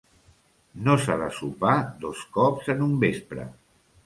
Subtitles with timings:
[0.87, 1.75] No s'ha de sopar
[2.07, 3.47] dos cops en un vespre.